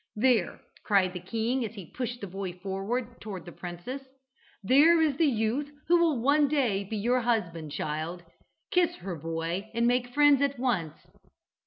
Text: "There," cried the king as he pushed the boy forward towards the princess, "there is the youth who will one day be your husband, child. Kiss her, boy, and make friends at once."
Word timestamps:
"There," 0.15 0.61
cried 0.83 1.13
the 1.13 1.19
king 1.19 1.63
as 1.63 1.75
he 1.75 1.85
pushed 1.91 2.21
the 2.21 2.25
boy 2.27 2.53
forward 2.53 3.21
towards 3.21 3.45
the 3.45 3.51
princess, 3.51 4.01
"there 4.63 4.99
is 4.99 5.17
the 5.17 5.27
youth 5.27 5.69
who 5.87 5.97
will 5.99 6.19
one 6.23 6.47
day 6.47 6.83
be 6.83 6.97
your 6.97 7.21
husband, 7.21 7.71
child. 7.71 8.23
Kiss 8.71 8.95
her, 8.95 9.15
boy, 9.15 9.69
and 9.75 9.85
make 9.85 10.11
friends 10.11 10.41
at 10.41 10.57
once." 10.57 10.95